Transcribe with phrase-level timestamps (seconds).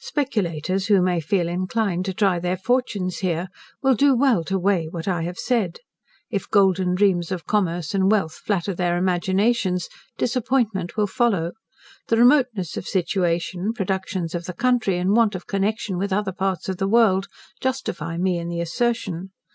[0.00, 3.48] Speculators who may feel inclined to try their fortunes here,
[3.82, 5.80] will do well to weigh what I have said.
[6.30, 11.52] If golden dreams of commerce and wealth flatter their imaginations, disappointment will follow:
[12.08, 16.70] the remoteness of situation, productions of the country, and want of connection with other parts
[16.70, 17.28] of the world,
[17.60, 19.28] justify me in the assertion.